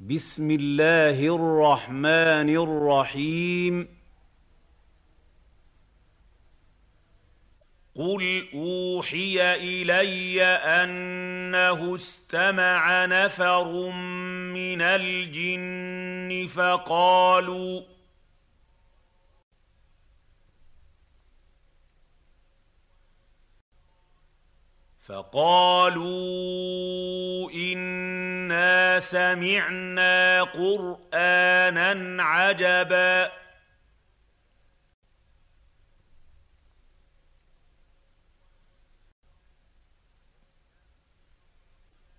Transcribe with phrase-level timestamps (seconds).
[0.00, 2.48] بسم الله الرحمن
[2.86, 3.88] الرحيم
[7.94, 13.90] قل اوحي الي انه استمع نفر
[14.52, 17.80] من الجن فقالوا
[25.08, 33.30] فقالوا انا سمعنا قرانا عجبا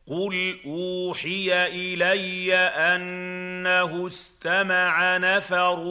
[0.08, 5.84] قل اوحي الي انه استمع نفر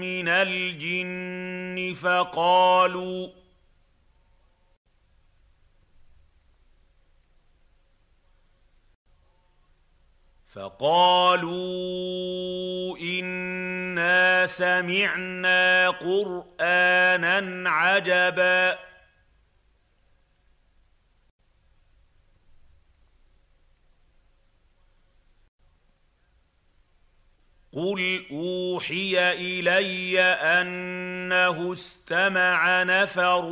[0.00, 3.43] من الجن فقالوا
[10.54, 18.78] فقالوا انا سمعنا قرانا عجبا
[27.72, 33.48] قل اوحي الي انه استمع نفر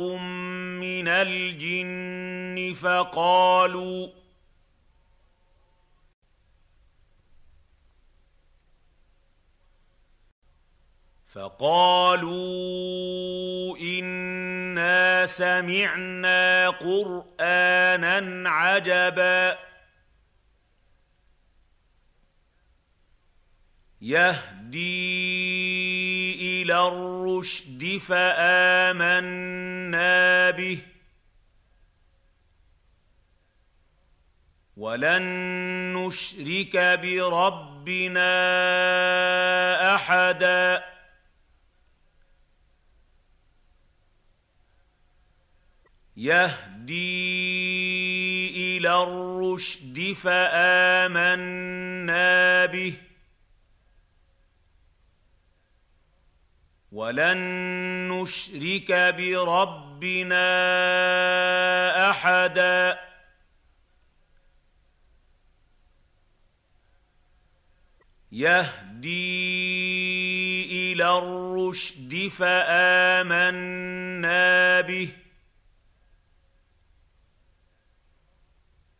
[0.79, 4.22] من الجن فقالوا
[11.33, 19.57] فقالوا انا سمعنا قرانا عجبا
[24.01, 24.81] يهدي
[26.61, 30.79] الى الرشد فامنا به
[34.77, 35.21] ولن
[35.93, 38.35] نشرك بربنا
[39.95, 40.92] احدا
[46.17, 47.23] يهدي
[48.77, 52.93] الى الرشد فامنا به
[56.91, 57.37] ولن
[58.09, 60.49] نشرك بربنا
[62.09, 62.99] احدا
[68.31, 69.11] يهدي
[70.93, 75.09] الى الرشد فامنا به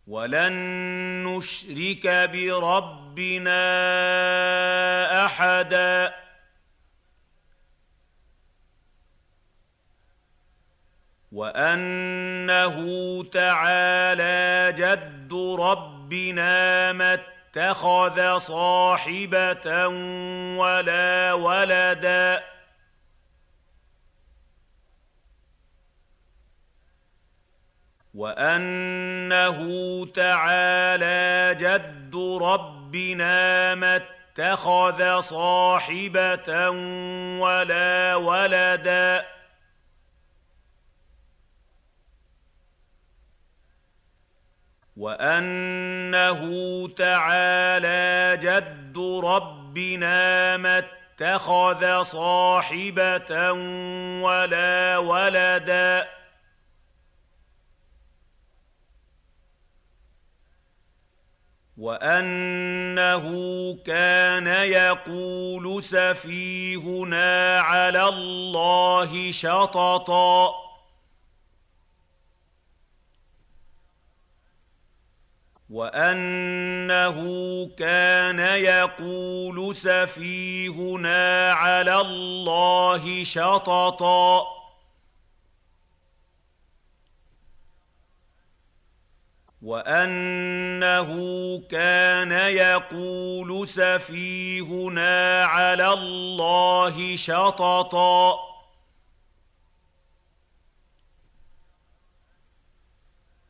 [0.07, 0.53] ولن
[1.27, 3.55] نشرك بربنا
[5.25, 6.13] احدا
[11.31, 12.75] وانه
[13.23, 19.87] تعالى جد ربنا ما اتخذ صاحبه
[20.57, 22.52] ولا ولدا
[28.13, 29.55] وانه
[30.05, 36.69] تعالى جد ربنا ما اتخذ صاحبه
[37.39, 39.25] ولا ولدا
[44.97, 46.39] وانه
[46.87, 53.51] تعالى جد ربنا ما اتخذ صاحبه
[54.21, 56.07] ولا ولدا
[61.83, 63.21] وانه
[63.85, 70.51] كان يقول سفيهنا على الله شططا
[75.69, 77.15] وانه
[77.79, 84.43] كان يقول سفيهنا على الله شططا
[89.63, 91.07] وانه
[91.69, 98.37] كان يقول سفيهنا على الله شططا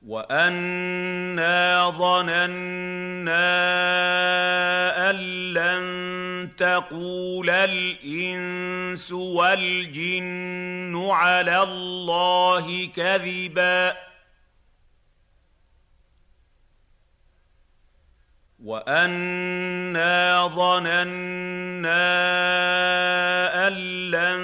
[0.07, 3.59] وانا ظننا
[5.09, 5.15] ان
[5.53, 14.12] لن تقول الانس والجن على الله كذبا
[18.63, 22.13] وَأَنَّا ظَنَنَّا
[23.67, 23.73] أَن
[24.11, 24.43] لَّن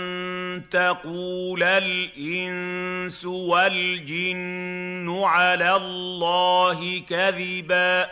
[0.70, 8.10] تَقُولَ الْإِنسُ وَالْجِنُّ عَلَى اللَّهِ كَذِبًا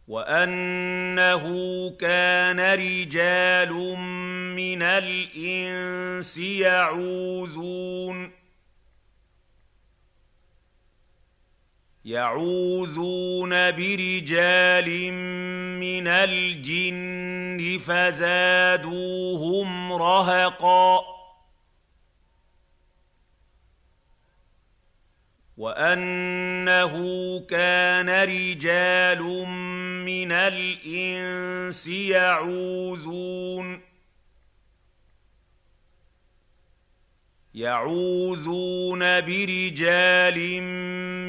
[0.08, 1.44] وانه
[1.90, 3.74] كان رجال
[4.56, 8.39] من الانس يعوذون
[12.10, 15.14] يعوذون برجال
[15.80, 21.02] من الجن فزادوهم رهقا
[25.58, 26.92] وانه
[27.46, 29.24] كان رجال
[30.06, 33.89] من الانس يعوذون
[37.60, 40.62] يعوذون برجال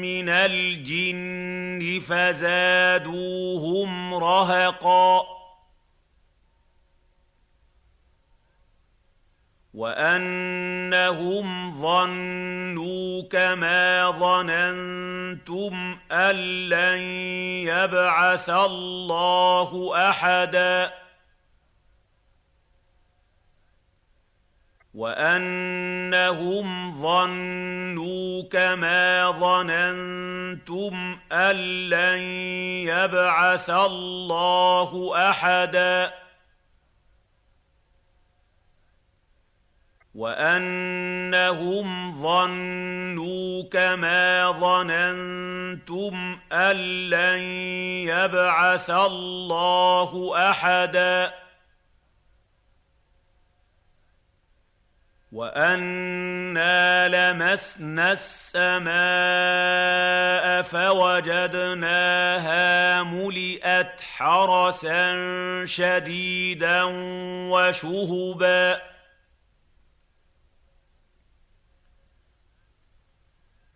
[0.01, 5.23] من الجن فزادوهم رهقا
[9.73, 16.35] وانهم ظنوا كما ظننتم ان
[16.69, 17.01] لن
[17.67, 21.00] يبعث الله احدا
[24.93, 31.55] وأنهم ظنوا كما ظننتم أن
[31.89, 32.19] لن
[32.87, 36.13] يبعث الله أحدا
[40.15, 46.75] وأنهم ظنوا كما ظننتم أن
[47.09, 47.39] لن
[48.11, 51.33] يبعث الله أحداً
[55.31, 65.13] وانا لمسنا السماء فوجدناها ملئت حرسا
[65.65, 66.83] شديدا
[67.51, 68.81] وشهبا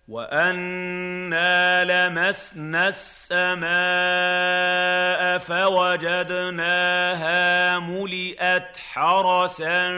[0.08, 9.90] وَأَنَّا لَمَسْنَا السَّمَاءَ فَوَجَدْنَاهَا مُلِئَتْ حَرَسًا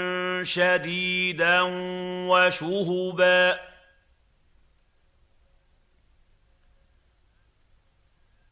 [0.43, 1.61] شَدِيدًا
[2.31, 3.59] وَشُهُبًا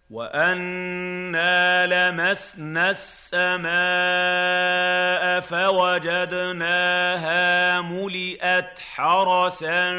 [0.09, 9.91] وانا لمسنا السماء فوجدناها ملئت حرسا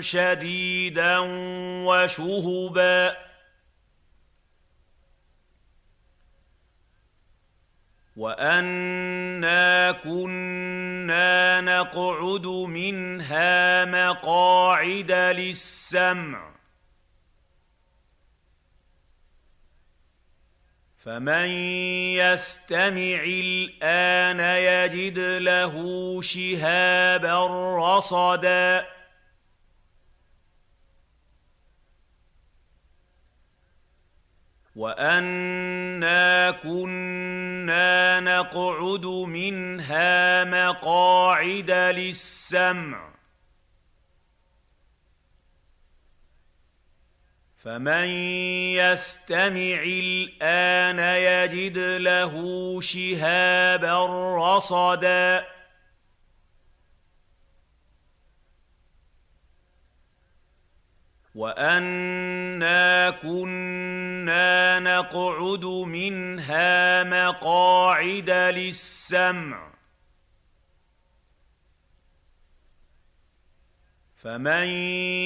[0.00, 1.18] شديدا
[1.86, 3.16] وشهبا
[8.16, 16.51] وانا كنا نقعد منها مقاعد للسمع
[21.04, 21.46] فمن
[22.14, 25.74] يستمع الان يجد له
[26.22, 27.46] شهابا
[27.88, 28.86] رصدا
[34.76, 43.11] وانا كنا نقعد منها مقاعد للسمع
[47.64, 48.04] فمن
[48.74, 52.34] يستمع الان يجد له
[52.80, 54.06] شهابا
[54.46, 55.46] رصدا
[61.34, 69.71] وانا كنا نقعد منها مقاعد للسمع
[74.24, 74.64] فمن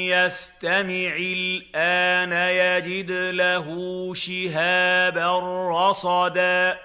[0.08, 2.32] يستمع الان
[2.82, 3.66] يجد له
[4.14, 5.38] شهابا
[5.80, 6.78] رصدا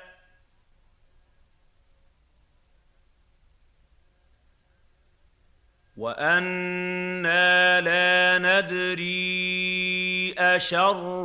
[5.98, 11.24] وانا لا ندري اشر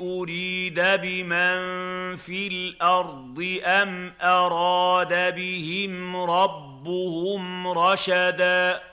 [0.00, 1.56] اريد بمن
[2.16, 8.91] في الارض ام اراد بهم ربهم رشدا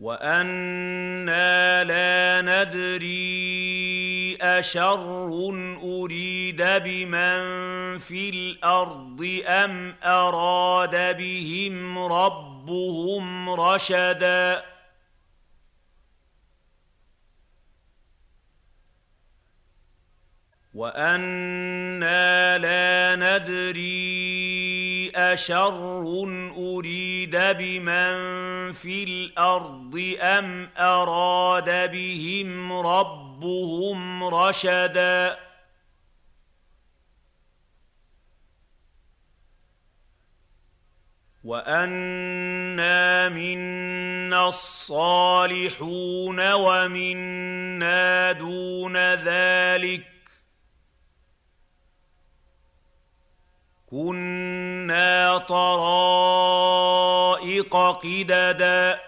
[0.00, 5.30] وَأَنَّا لَا نَدْرِي أَشَرٌّ
[5.82, 7.36] أُرِيدَ بِمَن
[7.98, 14.62] فِي الْأَرْضِ أَمْ أَرَادَ بِهِمْ رَبُّهُمْ رَشَدًا
[20.74, 24.19] وَأَنَّا لَا نَدْرِي
[25.32, 26.24] أَشَرٌّ
[26.56, 28.12] أُرِيدَ بِمَن
[28.72, 35.36] فِي الْأَرْضِ أَمْ أَرَادَ بِهِمْ رَبُّهُمْ رَشَدًا
[41.44, 50.09] وَأَنَّا مِنَّا الصَّالِحُونَ وَمِنَّا دُونَ ذَلِكَ
[53.90, 59.00] كُنَّا طَرَائِقَ قِدَدًا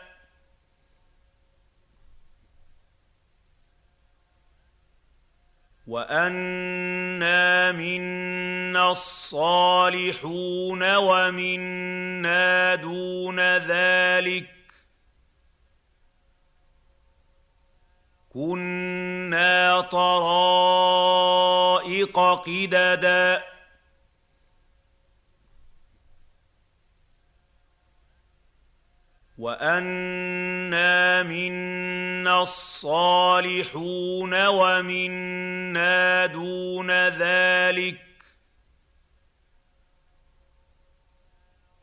[5.87, 14.51] وَأَنَّا مِنَّا الصَّالِحُونَ وَمِنَّا دُونَ ذَلِكَ
[18.33, 23.43] كُنَّا طَرَائِقَ قِدَدًا
[29.43, 37.99] وَأَنَّا مِنَّا الصَّالِحُونَ وَمِنَّا دُونَ ذَٰلِكَ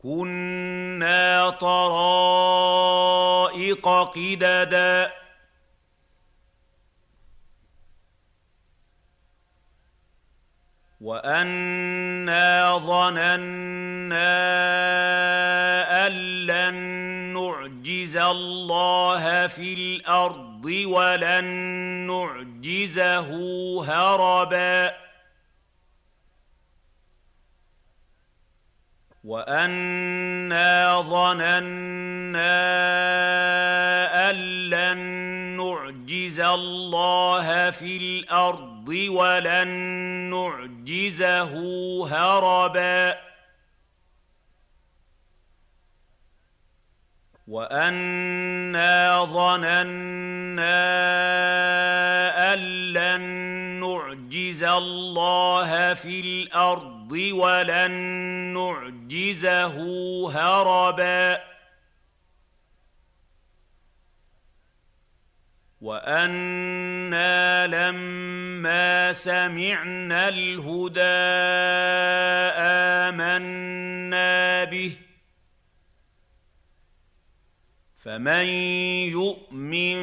[0.02, 5.12] كُنَّا طَرَائِقَ قِدَدًا
[11.00, 14.40] وَأَنَّا ظَنَنَّا
[18.14, 21.44] نعجز الله في الارض ولن
[22.10, 23.28] نعجزه
[23.94, 24.94] هربا
[29.24, 32.66] وانا ظننا
[34.30, 34.36] ان
[34.70, 34.98] لن
[35.56, 39.68] نعجز الله في الارض ولن
[40.34, 41.48] نعجزه
[42.18, 43.29] هربا
[47.50, 50.84] وَأَنَّا ظَنَنَّا
[52.54, 52.58] أَن
[52.94, 53.22] لَّن
[53.82, 57.90] نُّعْجِزَ اللَّهَ فِي الْأَرْضِ وَلَن
[58.54, 59.74] نُّعْجِزَهُ
[60.30, 61.40] هَرَبًا
[65.80, 71.30] وَأَنَّا لَمَّا سَمِعْنَا الْهُدَىٰ
[73.10, 75.09] آمَنَّا بِهِ
[78.04, 78.46] فمن
[79.12, 79.98] يؤمن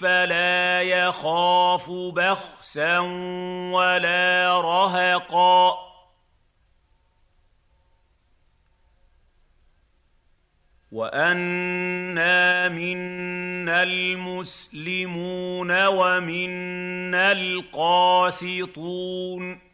[0.00, 2.98] فلا يخاف بخسا
[3.72, 5.74] ولا رهقا
[10.92, 19.71] وانا منا المسلمون ومنا القاسطون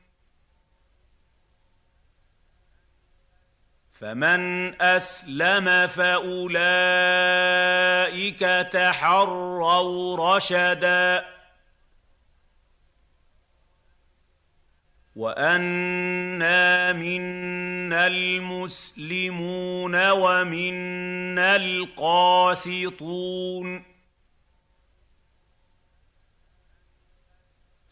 [4.00, 8.38] فمن اسلم فاولئك
[8.72, 11.24] تحروا رشدا
[15.16, 23.87] وانا منا المسلمون ومنا القاسطون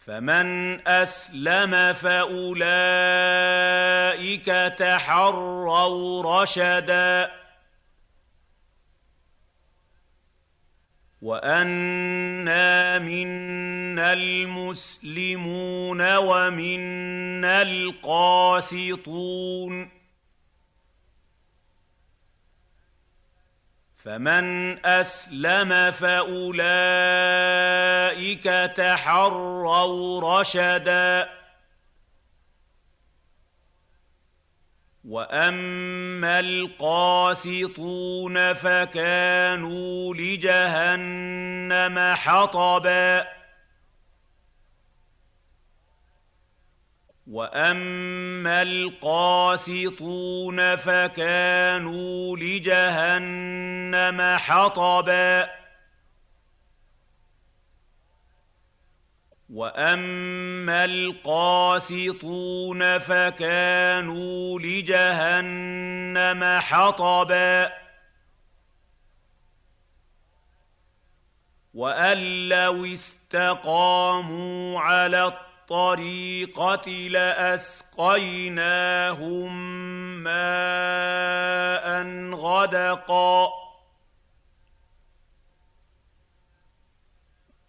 [0.06, 4.46] فمن اسلم فاولئك
[4.78, 7.30] تحروا رشدا
[11.22, 19.95] وانا منا المسلمون ومنا القاسطون
[24.06, 28.44] فمن اسلم فاولئك
[28.76, 31.28] تحروا رشدا
[35.08, 43.26] واما القاسطون فكانوا لجهنم حطبا
[47.26, 55.50] واما القاسطون فكانوا لجهنم حطبا
[59.50, 67.72] واما القاسطون فكانوا لجهنم حطبا
[71.74, 79.66] وان لو استقاموا على الطريق الطريقة لأسقيناهم
[80.24, 81.86] ماء
[82.34, 83.48] غدقا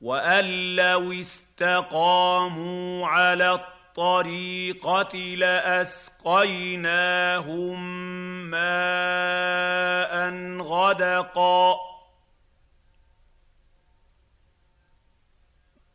[0.01, 8.01] وأن لو استقاموا على الطريقة لأسقيناهم
[8.45, 10.13] ماء
[10.61, 11.77] غدقا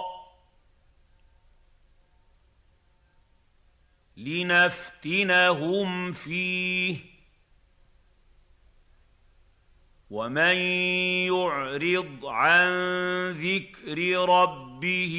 [4.16, 6.98] لنفتنهم فيه
[10.10, 10.56] ومن
[11.26, 12.68] يعرض عن
[13.32, 15.14] ذكر ربه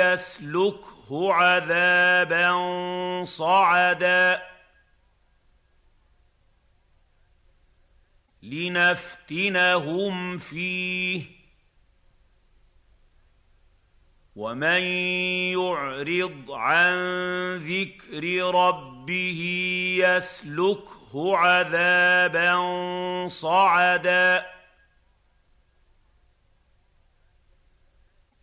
[0.00, 4.42] يسلكه فذقه عذابا صعدا
[8.42, 11.38] لنفتنهم فيه
[14.36, 14.82] ومن
[15.58, 16.96] يعرض عن
[17.56, 19.40] ذكر ربه
[20.04, 22.54] يسلكه عذابا
[23.28, 24.57] صعدا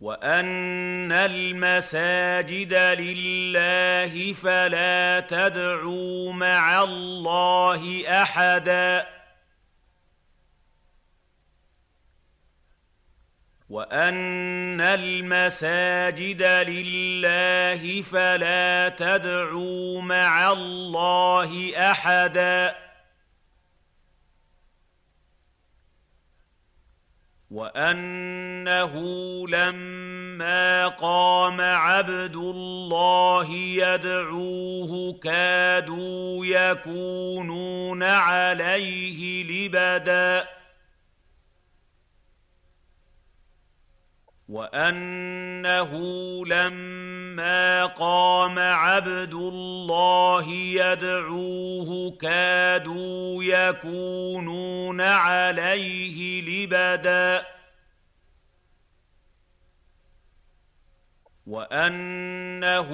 [0.00, 9.06] وان المساجد لله فلا تدعوا مع الله احدا
[13.68, 22.85] وان المساجد لله فلا تدعوا مع الله احدا
[27.56, 28.94] وانه
[29.48, 40.48] لما قام عبد الله يدعوه كادوا يكونون عليه لبدا
[44.48, 45.90] وانه
[46.46, 57.46] لما ما قام عبد الله يدعوه كادوا يكونون عليه لبدا
[61.46, 62.90] وانه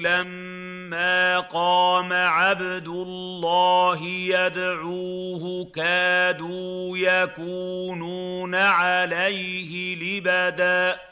[0.00, 11.11] لما قام عبد الله يدعوه كادوا يكونون عليه لبدا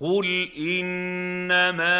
[0.00, 1.90] قُلْ إِنَّمَا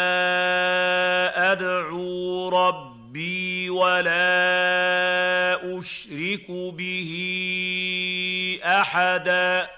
[1.51, 4.49] أَدْعُو رَبِّي وَلَا
[5.79, 7.11] أُشْرِكُ بِهِ
[8.63, 9.69] أَحَدًا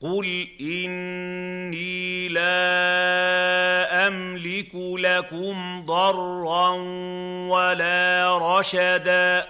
[0.00, 6.68] قل اني لا املك لكم ضرا
[7.48, 9.48] ولا رشدا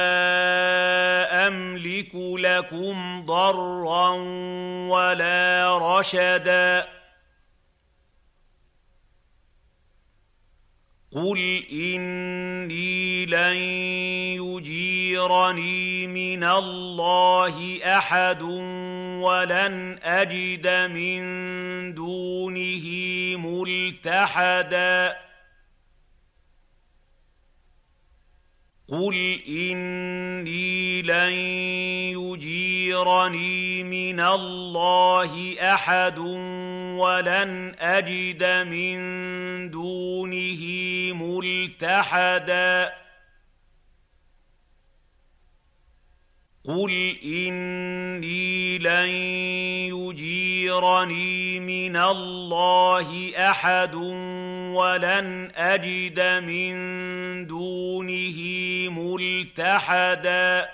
[1.49, 4.11] املك لكم ضرا
[4.89, 6.94] ولا رشدا
[11.15, 13.57] قل اني لن
[14.45, 18.43] يجيرني من الله احد
[19.23, 21.23] ولن اجد من
[21.95, 22.87] دونه
[23.37, 25.17] ملتحدا
[28.89, 31.33] قل اني لن
[32.19, 36.19] يجيرني من الله احد
[36.99, 39.01] ولن أجد من
[39.71, 40.63] دونه
[41.13, 42.93] ملتحدا
[46.65, 49.11] قل إني لن
[49.97, 53.95] يجيرني من الله أحد
[54.75, 56.77] ولن أجد من
[57.47, 58.41] دونه
[58.89, 60.69] ملتحداً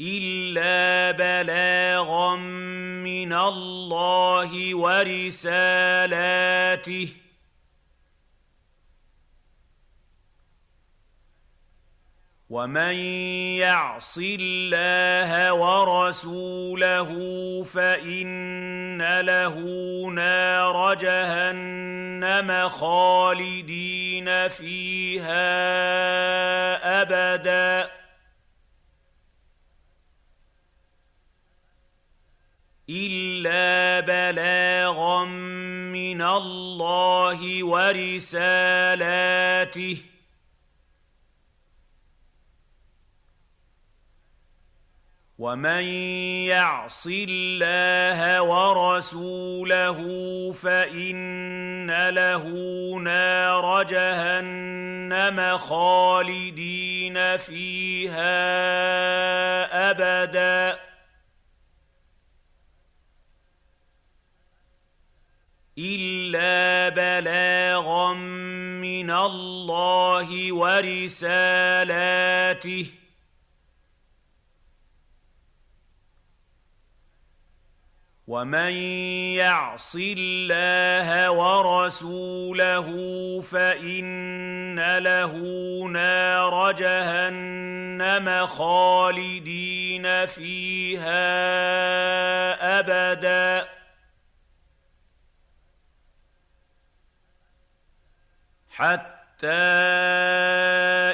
[0.00, 2.36] الا بلاغا
[3.02, 7.08] من الله ورسالاته
[12.50, 12.94] ومن
[13.60, 17.10] يعص الله ورسوله
[17.74, 19.56] فان له
[20.14, 25.42] نار جهنم خالدين فيها
[27.02, 27.97] ابدا
[32.90, 35.24] الا بلاغا
[35.92, 39.96] من الله ورسالاته
[45.38, 45.84] ومن
[46.48, 49.98] يعص الله ورسوله
[50.62, 52.44] فان له
[53.00, 58.34] نار جهنم خالدين فيها
[59.90, 60.87] ابدا
[65.78, 68.12] الا بلاغا
[68.82, 72.86] من الله ورسالاته
[78.26, 78.72] ومن
[79.40, 82.86] يعص الله ورسوله
[83.50, 85.32] فان له
[85.90, 91.18] نار جهنم خالدين فيها
[92.80, 93.77] ابدا
[98.78, 99.68] حتى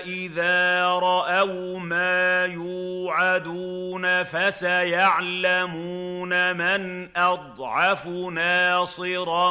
[0.05, 9.51] إذا رأوا ما يوعدون فسيعلمون من أضعف ناصرا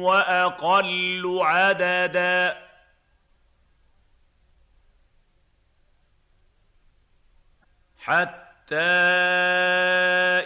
[0.00, 2.56] وأقل عددا
[8.00, 8.76] حتى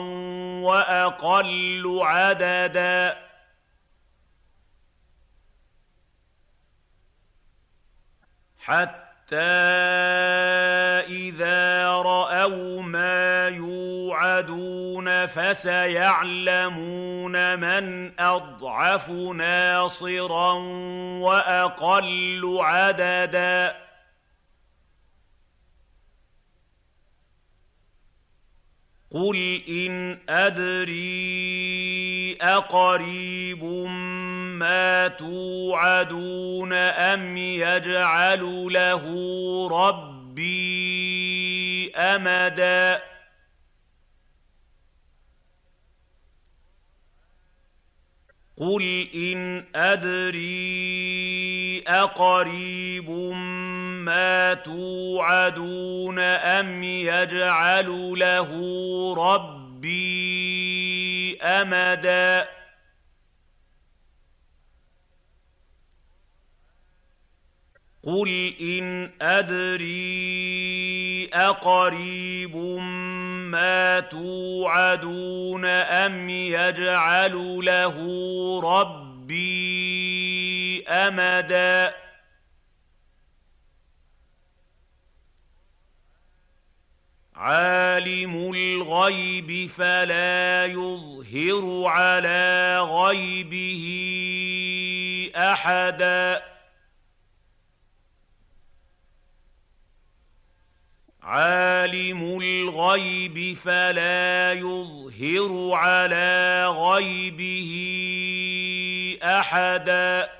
[0.62, 3.16] واقل عددا
[8.60, 9.56] حتى
[11.06, 20.52] اذا راوا ما يوعدون فسيعلمون من اضعف ناصرا
[21.20, 23.76] واقل عددا
[29.12, 33.64] قل إن أدري أقريب
[34.54, 39.02] ما توعدون أم يجعل له
[39.82, 43.02] ربي أمدا
[48.56, 50.50] قل إن أدري
[51.86, 53.69] أقريب ما
[54.04, 58.50] ما توعدون أم يجعل له
[59.14, 62.46] ربي أمدا
[68.04, 72.56] قل إن أدري أقريب
[73.52, 77.94] ما توعدون أم يجعل له
[78.62, 79.50] ربي
[80.88, 81.94] أمداً
[87.40, 93.80] عالم الغيب فلا يظهر على غيبه
[95.36, 96.42] احدا
[101.22, 107.70] عالم الغيب فلا يظهر على غيبه
[109.22, 110.39] احدا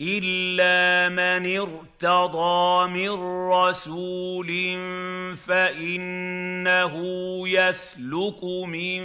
[0.00, 3.10] إلا من ارتضى من
[3.52, 4.46] رسول
[5.46, 6.94] فإنه
[7.48, 9.02] يسلك من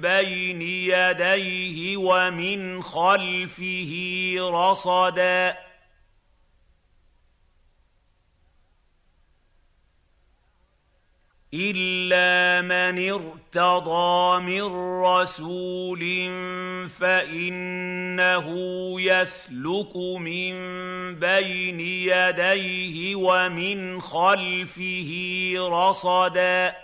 [0.00, 5.54] بين يديه ومن خلفه رصداً
[11.54, 14.62] إلا من ارتضى من
[15.04, 16.00] رسول
[16.90, 18.46] فإنه
[19.00, 20.50] يسلك من
[21.20, 25.10] بين يديه ومن خلفه
[25.58, 26.74] رصدا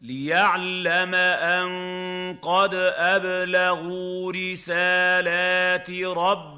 [0.00, 1.68] ليعلم أن
[2.42, 6.57] قد أبلغوا رسالات رب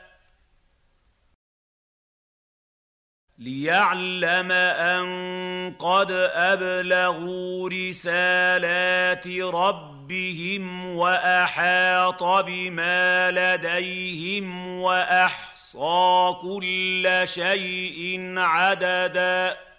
[3.41, 19.70] ليعلم ان قد ابلغوا رسالات ربهم واحاط بما لديهم واحصى كل شيء عددا